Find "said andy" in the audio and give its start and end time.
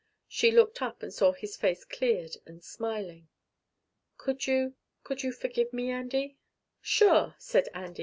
7.37-7.99